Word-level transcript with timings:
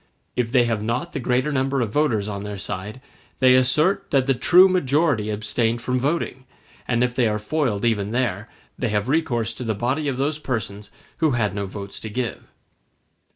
If 0.35 0.51
they 0.51 0.63
have 0.63 0.81
not 0.81 1.13
the 1.13 1.19
greater 1.19 1.51
number 1.51 1.79
of 1.79 1.93
voters 1.93 2.27
on 2.27 2.41
their 2.43 2.57
side, 2.57 3.01
they 3.37 3.53
assert 3.53 4.09
that 4.09 4.25
the 4.25 4.33
true 4.33 4.67
majority 4.67 5.29
abstained 5.29 5.83
from 5.83 5.99
voting; 5.99 6.45
and 6.87 7.03
if 7.03 7.15
they 7.15 7.27
are 7.27 7.37
foiled 7.37 7.85
even 7.85 8.09
there, 8.09 8.49
they 8.79 8.89
have 8.89 9.07
recourse 9.09 9.53
to 9.53 9.63
the 9.63 9.75
body 9.75 10.07
of 10.07 10.17
those 10.17 10.39
persons 10.39 10.89
who 11.17 11.33
had 11.33 11.53
no 11.53 11.67
votes 11.67 11.99
to 11.99 12.09
give. 12.09 12.41